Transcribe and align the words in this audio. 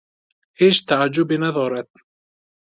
هیچ 0.59 0.77
تعجبی 0.89 1.37
ندارد. 1.43 1.87